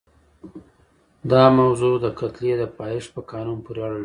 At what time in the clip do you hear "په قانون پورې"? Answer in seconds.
3.15-3.79